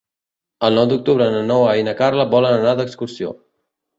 El 0.67 0.77
nou 0.79 0.87
d'octubre 0.93 1.27
na 1.35 1.43
Noa 1.51 1.75
i 1.81 1.85
na 1.89 1.95
Carla 2.01 2.27
volen 2.33 2.57
anar 2.61 2.75
d'excursió. 2.79 3.37